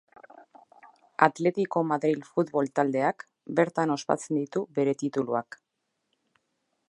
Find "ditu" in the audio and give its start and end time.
4.43-4.63